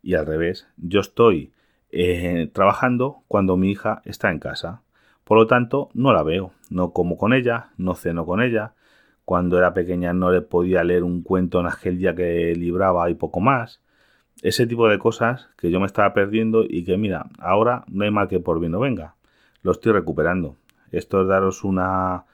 y 0.00 0.14
al 0.14 0.26
revés, 0.26 0.68
yo 0.76 1.00
estoy 1.00 1.52
eh, 1.90 2.48
trabajando 2.52 3.24
cuando 3.26 3.56
mi 3.56 3.72
hija 3.72 4.00
está 4.04 4.30
en 4.30 4.38
casa. 4.38 4.82
Por 5.24 5.36
lo 5.36 5.48
tanto, 5.48 5.88
no 5.92 6.12
la 6.12 6.22
veo, 6.22 6.52
no 6.70 6.92
como 6.92 7.18
con 7.18 7.32
ella, 7.32 7.70
no 7.78 7.96
ceno 7.96 8.24
con 8.26 8.40
ella. 8.40 8.74
Cuando 9.24 9.58
era 9.58 9.74
pequeña 9.74 10.12
no 10.12 10.30
le 10.30 10.40
podía 10.40 10.84
leer 10.84 11.02
un 11.02 11.24
cuento 11.24 11.58
en 11.58 11.66
aquel 11.66 11.98
día 11.98 12.14
que 12.14 12.54
libraba 12.54 13.10
y 13.10 13.14
poco 13.14 13.40
más. 13.40 13.82
Ese 14.42 14.68
tipo 14.68 14.88
de 14.88 15.00
cosas 15.00 15.48
que 15.56 15.72
yo 15.72 15.80
me 15.80 15.86
estaba 15.86 16.14
perdiendo 16.14 16.62
y 16.62 16.84
que 16.84 16.96
mira, 16.96 17.26
ahora 17.40 17.84
no 17.88 18.04
hay 18.04 18.12
mal 18.12 18.28
que 18.28 18.38
por 18.38 18.60
bien 18.60 18.70
no 18.70 18.78
venga. 18.78 19.16
Lo 19.62 19.72
estoy 19.72 19.90
recuperando. 19.90 20.56
Esto 20.96 21.22
es 21.22 21.28
daros 21.28 21.64
una, 21.64 22.24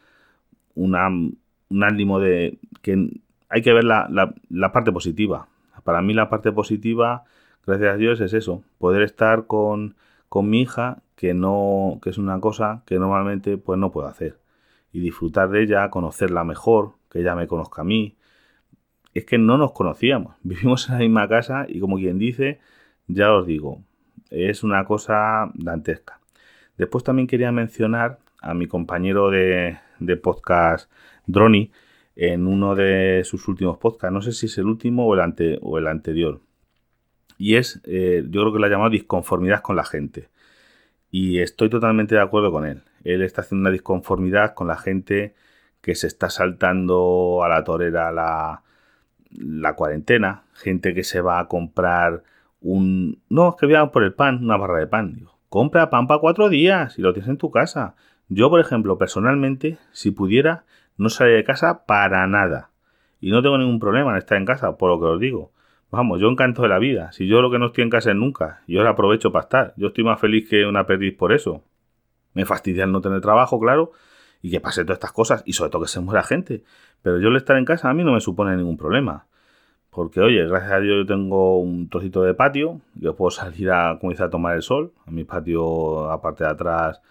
una 0.75 1.09
un 1.09 1.85
ánimo 1.85 2.19
de 2.21 2.59
que 2.83 3.21
hay 3.49 3.63
que 3.63 3.73
ver 3.73 3.85
la, 3.85 4.09
la 4.49 4.73
parte 4.73 4.93
positiva. 4.93 5.49
Para 5.85 6.03
mí 6.03 6.15
la 6.15 6.29
parte 6.29 6.53
positiva 6.53 7.25
gracias 7.67 7.95
a 7.95 7.97
Dios 7.97 8.21
es 8.21 8.33
eso, 8.33 8.63
poder 8.79 9.03
estar 9.03 9.47
con, 9.47 9.95
mi 10.43 10.63
hija, 10.63 11.03
que 11.17 11.35
no, 11.35 11.99
que 12.03 12.11
es 12.11 12.19
una 12.19 12.41
cosa 12.41 12.83
que 12.87 12.99
normalmente 12.99 13.57
pues 13.59 13.79
no 13.79 13.91
puedo 13.91 14.09
hacer. 14.09 14.39
Y 14.93 15.01
disfrutar 15.01 15.51
de 15.51 15.63
ella, 15.63 15.91
conocerla 15.91 16.45
mejor, 16.45 16.95
que 17.11 17.21
ella 17.21 17.35
me 17.35 17.47
conozca 17.47 17.83
a 17.83 17.85
mí. 17.85 18.17
Es 19.15 19.25
que 19.25 19.39
no 19.39 19.59
nos 19.59 19.73
conocíamos, 19.73 20.37
vivimos 20.43 20.89
en 20.89 20.95
la 20.95 21.01
misma 21.01 21.29
casa 21.29 21.67
y 21.69 21.81
como 21.81 21.97
quien 21.97 22.19
dice, 22.19 22.61
ya 23.07 23.33
os 23.33 23.47
digo, 23.47 23.83
es 24.31 24.63
una 24.63 24.85
cosa 24.85 25.51
dantesca. 25.55 26.21
Después 26.77 27.05
también 27.05 27.27
quería 27.29 27.53
mencionar 27.53 28.19
a 28.41 28.55
mi 28.55 28.67
compañero 28.67 29.31
de, 29.31 29.79
podcast, 30.23 30.91
Droni, 31.27 31.71
en 32.17 32.47
uno 32.47 32.75
de 32.75 33.23
sus 33.25 33.49
últimos 33.49 33.79
podcasts. 33.79 34.13
No 34.13 34.23
sé 34.23 34.33
si 34.33 34.47
es 34.47 34.59
el 34.59 34.67
último 34.67 35.07
o 35.07 35.15
el, 35.15 35.21
ante, 35.21 35.59
o 35.63 35.79
el 35.79 35.87
anterior 35.87 36.41
y 37.41 37.57
es, 37.57 37.81
eh, 37.85 38.23
yo 38.29 38.43
creo 38.43 38.53
que 38.53 38.59
lo 38.59 38.67
ha 38.67 38.69
llamado 38.69 38.91
disconformidad 38.91 39.63
con 39.63 39.75
la 39.75 39.85
gente. 39.85 40.29
Y 41.11 41.39
estoy 41.39 41.71
totalmente 41.71 42.15
de 42.15 42.21
acuerdo 42.21 42.53
con 42.53 42.67
él. 42.67 42.83
Él 43.03 43.23
está 43.23 43.41
haciendo 43.41 43.63
una 43.63 43.71
disconformidad 43.73 44.53
con 44.53 44.69
la 44.69 44.77
gente 44.77 45.35
que 45.81 45.95
se 45.95 46.07
está 46.07 46.29
saltando 46.29 47.41
a 47.43 47.49
la 47.49 47.65
torera 47.65 48.13
la, 48.13 48.63
la 49.31 49.75
cuarentena, 49.75 50.45
gente 50.53 50.93
que 50.93 51.03
se 51.03 51.23
va 51.23 51.41
a 51.41 51.49
comprar 51.49 52.25
un... 52.61 53.23
No, 53.31 53.49
es 53.49 53.55
que 53.59 53.65
voy 53.65 53.77
a 53.77 53.87
por 53.87 54.05
el 54.05 54.13
pan, 54.13 54.45
una 54.45 54.59
barra 54.59 54.79
de 54.79 54.87
pan. 54.87 55.15
Digo, 55.15 55.39
compra 55.49 55.89
pan 55.89 56.07
para 56.07 56.21
cuatro 56.21 56.51
días 56.51 56.99
y 56.99 57.03
lo 57.03 57.15
tienes 57.15 57.31
en 57.31 57.39
tu 57.39 57.51
casa. 57.51 57.97
Yo, 58.33 58.49
por 58.49 58.61
ejemplo, 58.61 58.97
personalmente, 58.97 59.79
si 59.91 60.13
pudiera, 60.13 60.65
no 60.97 61.09
salía 61.09 61.35
de 61.35 61.43
casa 61.43 61.85
para 61.85 62.25
nada. 62.29 62.71
Y 63.21 63.33
no 63.33 63.43
tengo 63.43 63.59
ningún 63.59 63.81
problema 63.81 64.13
en 64.13 64.19
estar 64.19 64.39
en 64.39 64.45
casa, 64.45 64.77
por 64.77 64.89
lo 64.89 65.01
que 65.01 65.07
os 65.07 65.21
digo. 65.21 65.51
Vamos, 65.91 66.21
yo 66.21 66.29
encanto 66.29 66.63
de 66.63 66.69
la 66.69 66.79
vida. 66.79 67.11
Si 67.11 67.27
yo 67.27 67.43
lo 67.43 67.51
que 67.51 67.59
no 67.59 67.67
estoy 67.67 67.83
en 67.83 67.91
casa 67.91 68.11
es 68.11 68.17
nunca, 68.17 68.63
yo 68.69 68.79
ahora 68.79 68.93
aprovecho 68.93 69.33
para 69.33 69.43
estar. 69.43 69.75
Yo 69.77 69.89
estoy 69.89 70.05
más 70.05 70.21
feliz 70.21 70.49
que 70.49 70.65
una 70.65 70.87
perdiz 70.87 71.17
por 71.17 71.33
eso. 71.33 71.65
Me 72.33 72.45
fastidia 72.45 72.85
el 72.85 72.93
no 72.93 73.01
tener 73.01 73.21
trabajo, 73.21 73.59
claro, 73.59 73.91
y 74.43 74.53
que 74.53 74.61
pase 74.61 74.85
todas 74.85 74.99
estas 74.99 75.13
cosas, 75.13 75.43
y 75.45 75.55
sobre 75.55 75.71
todo 75.73 75.83
que 75.83 75.89
se 75.89 75.99
muera 75.99 76.23
gente. 76.23 76.63
Pero 77.03 77.19
yo 77.19 77.31
el 77.31 77.37
estar 77.37 77.57
en 77.57 77.65
casa 77.65 77.91
a 77.91 77.95
mí 77.95 78.05
no 78.05 78.13
me 78.13 78.21
supone 78.21 78.57
ningún 78.57 78.77
problema. 78.77 79.27
Porque, 79.91 80.21
oye, 80.21 80.47
gracias 80.47 80.71
a 80.71 80.79
Dios 80.79 80.99
yo 80.99 81.07
tengo 81.07 81.59
un 81.59 81.89
trocito 81.89 82.23
de 82.23 82.35
patio, 82.35 82.81
yo 82.95 83.17
puedo 83.17 83.33
salir 83.33 83.73
a, 83.73 83.99
como 84.01 84.13
a 84.17 84.31
tomar 84.31 84.55
el 84.55 84.63
sol. 84.63 84.93
A 85.05 85.11
mi 85.11 85.25
patio, 85.25 86.09
aparte 86.13 86.45
de 86.45 86.51
atrás, 86.51 87.03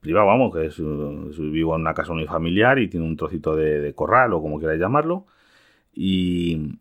privado, 0.00 0.26
vamos, 0.26 0.54
que 0.54 0.66
es, 0.66 0.78
vivo 0.78 1.74
en 1.74 1.80
una 1.82 1.94
casa 1.94 2.12
unifamiliar 2.12 2.78
y 2.78 2.88
tiene 2.88 3.06
un 3.06 3.16
trocito 3.16 3.56
de, 3.56 3.92
corral 3.94 4.32
o 4.32 4.40
como 4.40 4.60
queráis 4.60 4.80
llamarlo. 4.80 5.26
Y, 5.92 6.78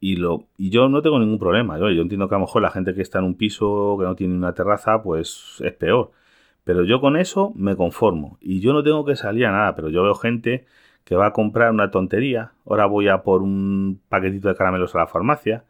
y, 0.00 0.16
lo, 0.16 0.48
y 0.56 0.70
yo 0.70 0.88
no 0.88 1.02
tengo 1.02 1.18
ningún 1.18 1.38
problema. 1.38 1.78
Yo, 1.78 1.90
yo 1.90 2.02
entiendo 2.02 2.28
que 2.28 2.34
a 2.34 2.38
lo 2.38 2.46
mejor 2.46 2.62
la 2.62 2.70
gente 2.70 2.94
que 2.94 3.02
está 3.02 3.20
en 3.20 3.26
un 3.26 3.36
piso 3.36 3.96
que 3.98 4.04
no 4.04 4.16
tiene 4.16 4.34
una 4.34 4.54
terraza, 4.54 5.02
pues 5.02 5.56
es 5.60 5.72
peor. 5.74 6.12
Pero 6.64 6.84
yo 6.84 7.00
con 7.00 7.16
eso 7.16 7.52
me 7.56 7.76
conformo. 7.76 8.38
Y 8.40 8.60
yo 8.60 8.72
no 8.72 8.82
tengo 8.82 9.04
que 9.04 9.16
salir 9.16 9.46
a 9.46 9.52
nada. 9.52 9.74
Pero 9.76 9.88
yo 9.90 10.02
veo 10.02 10.14
gente 10.14 10.66
que 11.04 11.16
va 11.16 11.26
a 11.28 11.32
comprar 11.32 11.70
una 11.72 11.90
tontería. 11.90 12.52
Ahora 12.66 12.86
voy 12.86 13.08
a 13.08 13.22
por 13.22 13.42
un 13.42 14.00
paquetito 14.08 14.48
de 14.48 14.56
caramelos 14.56 14.94
a 14.94 14.98
la 14.98 15.06
farmacia. 15.06 15.64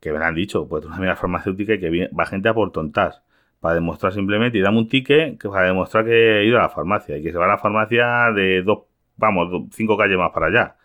Que 0.00 0.12
me 0.12 0.18
han 0.24 0.34
dicho, 0.34 0.68
pues 0.68 0.84
una 0.84 1.16
farmacéutica 1.16 1.74
y 1.74 1.80
que 1.80 2.08
va 2.08 2.26
gente 2.26 2.48
a 2.48 2.54
por 2.54 2.72
tontas. 2.72 3.22
Para 3.60 3.76
demostrar 3.76 4.12
simplemente, 4.12 4.58
y 4.58 4.60
dame 4.60 4.78
un 4.78 4.88
ticket 4.88 5.38
que 5.38 5.48
para 5.48 5.66
demostrar 5.66 6.04
que 6.04 6.40
he 6.40 6.46
ido 6.46 6.58
a 6.58 6.62
la 6.62 6.68
farmacia. 6.68 7.16
Y 7.16 7.22
que 7.22 7.32
se 7.32 7.38
va 7.38 7.46
a 7.46 7.48
la 7.48 7.58
farmacia 7.58 8.30
de 8.34 8.62
dos, 8.62 8.80
vamos, 9.16 9.68
cinco 9.72 9.96
calles 9.96 10.18
más 10.18 10.30
para 10.32 10.46
allá 10.46 10.76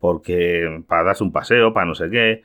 porque 0.00 0.82
para 0.88 1.04
darse 1.04 1.22
un 1.22 1.30
paseo, 1.30 1.72
para 1.72 1.86
no 1.86 1.94
sé 1.94 2.10
qué, 2.10 2.42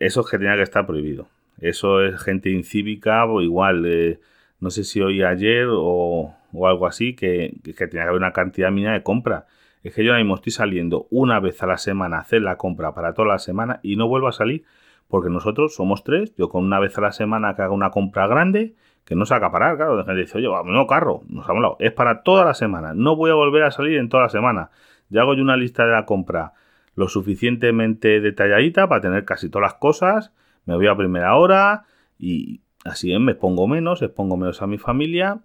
eso 0.00 0.22
es 0.22 0.30
que 0.30 0.38
tenía 0.38 0.56
que 0.56 0.62
estar 0.62 0.86
prohibido. 0.86 1.28
Eso 1.60 2.02
es 2.02 2.20
gente 2.20 2.50
incívica 2.50 3.26
o 3.26 3.42
igual, 3.42 3.84
eh, 3.86 4.20
no 4.58 4.70
sé 4.70 4.82
si 4.84 5.00
hoy 5.00 5.22
ayer 5.22 5.66
o, 5.70 6.34
algo 6.66 6.86
así, 6.86 7.14
que, 7.14 7.54
que, 7.62 7.72
tenía 7.86 8.04
que 8.04 8.08
haber 8.08 8.16
una 8.16 8.32
cantidad 8.32 8.72
mínima 8.72 8.94
de 8.94 9.02
compra. 9.02 9.46
Es 9.82 9.94
que 9.94 10.02
yo 10.02 10.12
ahora 10.12 10.22
mismo 10.22 10.34
estoy 10.36 10.52
saliendo 10.52 11.06
una 11.10 11.38
vez 11.40 11.62
a 11.62 11.66
la 11.66 11.76
semana 11.76 12.16
a 12.16 12.20
hacer 12.20 12.40
la 12.40 12.56
compra 12.56 12.94
para 12.94 13.12
toda 13.12 13.28
la 13.28 13.38
semana 13.38 13.80
y 13.82 13.96
no 13.96 14.08
vuelvo 14.08 14.28
a 14.28 14.32
salir 14.32 14.64
porque 15.06 15.28
nosotros 15.28 15.74
somos 15.74 16.02
tres, 16.02 16.34
yo 16.36 16.48
con 16.48 16.64
una 16.64 16.80
vez 16.80 16.96
a 16.96 17.02
la 17.02 17.12
semana 17.12 17.54
que 17.54 17.62
haga 17.62 17.74
una 17.74 17.90
compra 17.90 18.26
grande, 18.26 18.74
que 19.04 19.14
no 19.14 19.26
se 19.26 19.38
parar, 19.38 19.76
claro, 19.76 19.96
de 19.96 20.04
gente 20.04 20.20
dice, 20.20 20.38
oye, 20.38 20.48
no 20.48 20.86
carro, 20.86 21.22
nos 21.28 21.44
hemos 21.44 21.48
hablado, 21.48 21.76
es 21.78 21.92
para 21.92 22.22
toda 22.22 22.44
la 22.44 22.54
semana, 22.54 22.94
no 22.94 23.16
voy 23.16 23.30
a 23.30 23.34
volver 23.34 23.64
a 23.64 23.70
salir 23.70 23.98
en 23.98 24.08
toda 24.08 24.24
la 24.24 24.28
semana. 24.30 24.70
Ya 25.10 25.20
hago 25.20 25.34
yo 25.34 25.42
una 25.42 25.56
lista 25.56 25.84
de 25.84 25.92
la 25.92 26.06
compra 26.06 26.54
lo 26.94 27.08
suficientemente 27.08 28.20
detalladita 28.20 28.88
para 28.88 29.00
tener 29.00 29.24
casi 29.24 29.48
todas 29.48 29.72
las 29.72 29.74
cosas. 29.74 30.32
Me 30.64 30.74
voy 30.74 30.86
a 30.86 30.96
primera 30.96 31.36
hora 31.36 31.84
y 32.18 32.62
así 32.84 33.16
me 33.18 33.32
expongo 33.32 33.66
menos, 33.66 34.02
expongo 34.02 34.36
menos 34.36 34.62
a 34.62 34.66
mi 34.66 34.78
familia 34.78 35.40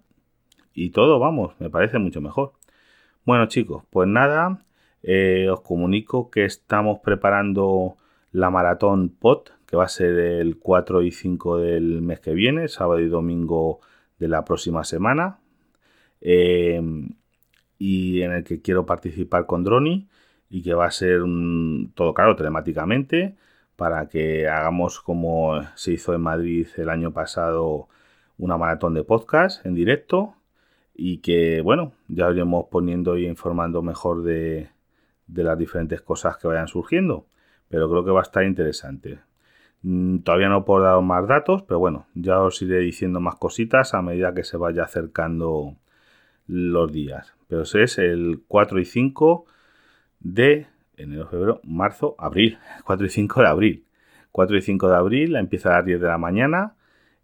y 0.72 0.90
todo, 0.90 1.18
vamos, 1.18 1.54
me 1.58 1.70
parece 1.70 1.98
mucho 1.98 2.20
mejor. 2.20 2.52
Bueno 3.24 3.46
chicos, 3.46 3.84
pues 3.90 4.08
nada, 4.08 4.64
eh, 5.02 5.48
os 5.50 5.60
comunico 5.60 6.30
que 6.30 6.44
estamos 6.44 7.00
preparando 7.00 7.96
la 8.32 8.50
maratón 8.50 9.08
POT, 9.08 9.50
que 9.70 9.76
va 9.76 9.84
a 9.84 9.88
ser 9.88 10.18
el 10.18 10.58
4 10.58 11.02
y 11.02 11.12
5 11.12 11.58
del 11.58 12.02
mes 12.02 12.18
que 12.18 12.34
viene, 12.34 12.66
sábado 12.66 12.98
y 12.98 13.08
domingo 13.08 13.78
de 14.18 14.26
la 14.28 14.44
próxima 14.44 14.82
semana. 14.82 15.38
Eh, 16.20 16.82
y 17.78 18.20
en 18.22 18.32
el 18.32 18.44
que 18.44 18.60
quiero 18.60 18.84
participar 18.84 19.46
con 19.46 19.64
Droni 19.64 20.08
y 20.50 20.62
que 20.62 20.74
va 20.74 20.86
a 20.86 20.90
ser 20.90 21.22
todo 21.94 22.12
claro 22.12 22.36
telemáticamente 22.36 23.36
para 23.76 24.08
que 24.08 24.48
hagamos 24.48 25.00
como 25.00 25.62
se 25.76 25.92
hizo 25.92 26.12
en 26.14 26.20
Madrid 26.20 26.66
el 26.76 26.90
año 26.90 27.12
pasado 27.12 27.88
una 28.36 28.58
maratón 28.58 28.92
de 28.94 29.04
podcast 29.04 29.64
en 29.64 29.74
directo 29.74 30.34
y 30.94 31.18
que 31.18 31.62
bueno 31.62 31.92
ya 32.08 32.30
iremos 32.30 32.66
poniendo 32.70 33.16
y 33.16 33.26
informando 33.26 33.80
mejor 33.82 34.22
de, 34.22 34.68
las 35.28 35.56
diferentes 35.56 36.02
cosas 36.02 36.36
que 36.36 36.48
vayan 36.48 36.68
surgiendo 36.68 37.26
pero 37.68 37.88
creo 37.88 38.04
que 38.04 38.10
va 38.10 38.20
a 38.20 38.24
estar 38.24 38.44
interesante 38.44 39.20
todavía 40.24 40.48
no 40.48 40.64
puedo 40.64 40.84
dar 40.84 41.00
más 41.00 41.26
datos 41.26 41.62
pero 41.62 41.78
bueno 41.78 42.06
ya 42.14 42.40
os 42.40 42.60
iré 42.60 42.80
diciendo 42.80 43.20
más 43.20 43.36
cositas 43.36 43.94
a 43.94 44.02
medida 44.02 44.34
que 44.34 44.44
se 44.44 44.56
vaya 44.56 44.82
acercando 44.84 45.76
los 46.46 46.92
días 46.92 47.34
pero 47.50 47.62
es 47.62 47.98
el 47.98 48.42
4 48.46 48.78
y 48.78 48.84
5 48.84 49.44
de 50.20 50.68
enero, 50.96 51.26
febrero, 51.26 51.60
marzo, 51.64 52.14
abril. 52.18 52.58
4 52.84 53.06
y 53.06 53.10
5 53.10 53.40
de 53.40 53.48
abril. 53.48 53.84
4 54.30 54.56
y 54.56 54.62
5 54.62 54.88
de 54.88 54.96
abril, 54.96 55.36
empieza 55.36 55.70
a 55.70 55.78
las 55.78 55.84
10 55.84 56.00
de 56.00 56.06
la 56.06 56.18
mañana 56.18 56.74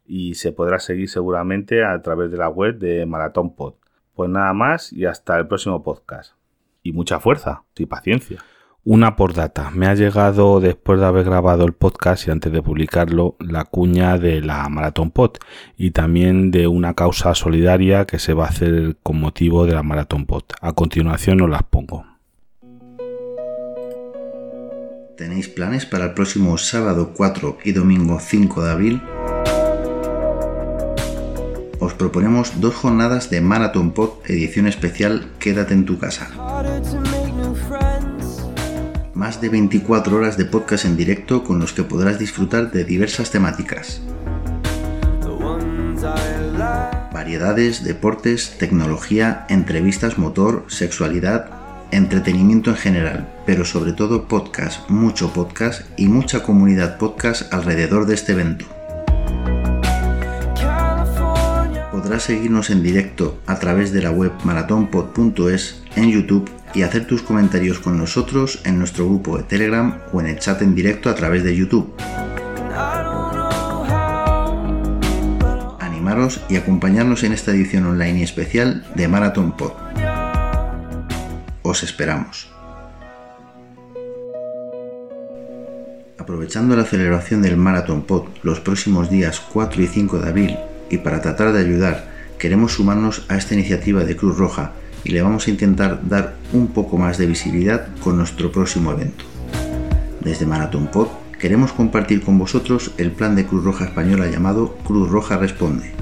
y 0.05 0.35
se 0.35 0.53
podrá 0.53 0.81
seguir 0.81 1.09
seguramente 1.09 1.85
a 1.85 2.01
través 2.03 2.31
de 2.33 2.37
la 2.37 2.49
web 2.49 2.79
de 2.79 3.07
Maratón 3.07 3.55
Pod. 3.55 3.75
Pues 4.15 4.29
nada 4.29 4.53
más 4.53 4.93
y 4.93 5.05
hasta 5.05 5.39
el 5.39 5.47
próximo 5.47 5.83
podcast. 5.85 6.35
Y 6.83 6.93
mucha 6.93 7.21
fuerza 7.21 7.63
y 7.77 7.87
paciencia. 7.87 8.43
Una 8.89 9.17
por 9.17 9.35
data. 9.35 9.73
Me 9.73 9.89
ha 9.89 9.95
llegado 9.97 10.61
después 10.61 11.01
de 11.01 11.07
haber 11.07 11.25
grabado 11.25 11.65
el 11.65 11.73
podcast 11.73 12.29
y 12.29 12.31
antes 12.31 12.53
de 12.53 12.63
publicarlo 12.63 13.35
la 13.41 13.65
cuña 13.65 14.17
de 14.17 14.41
la 14.41 14.69
Maratón 14.69 15.11
Pod 15.11 15.39
y 15.77 15.91
también 15.91 16.53
de 16.53 16.69
una 16.69 16.95
causa 16.95 17.35
solidaria 17.35 18.05
que 18.05 18.21
se 18.21 18.33
va 18.33 18.45
a 18.45 18.51
hacer 18.51 18.97
con 19.03 19.19
motivo 19.19 19.67
de 19.67 19.75
la 19.75 19.83
Maratón 19.83 20.25
Pod. 20.25 20.45
A 20.61 20.73
continuación 20.73 21.41
os 21.41 21.51
las 21.51 21.65
pongo. 21.65 22.07
¿Tenéis 25.17 25.49
planes 25.49 25.85
para 25.85 26.05
el 26.05 26.15
próximo 26.15 26.57
sábado 26.57 27.13
4 27.13 27.59
y 27.65 27.73
domingo 27.73 28.21
5 28.21 28.63
de 28.63 28.71
abril? 28.71 29.03
Os 31.81 31.93
proponemos 31.95 32.61
dos 32.61 32.77
jornadas 32.77 33.31
de 33.31 33.41
Marathon 33.41 33.91
Pod 33.91 34.11
edición 34.29 34.69
especial 34.69 35.27
Quédate 35.41 35.75
en 35.75 35.87
tu 35.87 35.99
casa. 35.99 36.29
Más 39.17 39.41
de 39.41 39.49
24 39.49 40.15
horas 40.15 40.37
de 40.37 40.45
podcast 40.45 40.85
en 40.85 40.95
directo 40.95 41.43
con 41.43 41.59
los 41.59 41.73
que 41.73 41.83
podrás 41.83 42.19
disfrutar 42.19 42.71
de 42.71 42.85
diversas 42.85 43.31
temáticas 43.31 44.03
Variedades, 47.15 47.83
deportes, 47.83 48.59
tecnología, 48.59 49.47
entrevistas, 49.49 50.19
motor, 50.19 50.67
sexualidad, 50.69 51.49
entretenimiento 51.93 52.69
en 52.69 52.77
general, 52.77 53.29
pero 53.47 53.65
sobre 53.65 53.95
todo 53.95 54.29
podcast, 54.29 54.91
mucho 54.91 55.33
podcast 55.33 55.89
y 55.97 56.09
mucha 56.09 56.43
comunidad 56.43 56.99
podcast 56.99 57.51
alrededor 57.55 58.05
de 58.05 58.15
este 58.15 58.33
evento. 58.33 58.67
Podrás 61.91 62.25
seguirnos 62.25 62.69
en 62.69 62.83
directo 62.83 63.39
a 63.47 63.59
través 63.59 63.93
de 63.95 64.03
la 64.03 64.11
web 64.11 64.33
maratonpod.es 64.45 65.83
en 65.97 66.11
YouTube 66.11 66.51
y 66.77 66.83
hacer 66.83 67.07
tus 67.07 67.23
comentarios 67.23 67.79
con 67.79 67.97
nosotros 67.97 68.61
en 68.65 68.79
nuestro 68.79 69.07
grupo 69.07 69.39
de 69.39 69.45
Telegram 69.45 69.99
o 70.13 70.21
en 70.21 70.27
el 70.27 70.39
chat 70.39 70.61
en 70.61 70.75
directo 70.75 71.09
a 71.09 71.15
través 71.15 71.43
de 71.43 71.57
YouTube. 71.57 71.95
Animaros 75.81 76.43
y 76.51 76.57
acompañarnos 76.57 77.25
en 77.25 77.33
esta 77.33 77.53
edición 77.53 77.87
online 77.87 78.19
y 78.19 78.23
especial 78.23 78.85
de 78.95 79.09
Marathon 79.09 79.57
Pod. 79.57 79.73
Os 81.63 81.83
esperamos. 81.83 82.51
Aprovechando 86.19 86.77
la 86.77 86.85
celebración 86.85 87.41
del 87.41 87.57
Marathon 87.57 88.03
Pod 88.03 88.27
los 88.43 88.61
próximos 88.61 89.09
días 89.09 89.41
4 89.41 89.83
y 89.83 89.87
5 89.87 90.19
de 90.19 90.29
abril 90.29 90.57
y 90.91 90.99
para 90.99 91.23
tratar 91.23 91.55
de 91.55 91.61
ayudar, 91.61 92.05
queremos 92.39 92.75
sumarnos 92.75 93.25
a 93.31 93.37
esta 93.39 93.55
iniciativa 93.55 94.05
de 94.05 94.15
Cruz 94.15 94.37
Roja 94.37 94.73
y 95.07 95.13
le 95.13 95.23
vamos 95.23 95.47
a 95.47 95.51
intentar 95.51 96.01
dar 96.09 96.35
un 96.53 96.67
poco 96.67 96.99
más 96.99 97.17
de 97.17 97.27
visibilidad 97.27 97.87
con 98.03 98.17
nuestro 98.17 98.51
próximo 98.51 98.91
evento. 98.91 99.25
Desde 100.21 100.47
Marathon 100.47 100.89
Pod 100.89 101.07
queremos 101.39 101.71
compartir 101.73 102.25
con 102.25 102.37
vosotros 102.39 102.91
el 102.99 103.13
plan 103.13 103.37
de 103.37 103.47
Cruz 103.47 103.63
Roja 103.63 103.85
Española 103.85 104.27
llamado 104.27 104.77
Cruz 104.85 105.09
Roja 105.09 105.39
Responde. 105.39 105.93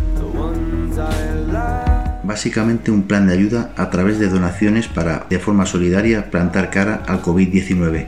Básicamente 2.22 2.90
un 2.90 3.02
plan 3.02 3.26
de 3.26 3.34
ayuda 3.34 3.74
a 3.76 3.90
través 3.90 4.18
de 4.18 4.30
donaciones 4.30 4.88
para, 4.88 5.26
de 5.28 5.38
forma 5.38 5.66
solidaria, 5.66 6.30
plantar 6.30 6.70
cara 6.70 7.02
al 7.06 7.20
COVID-19. 7.20 8.06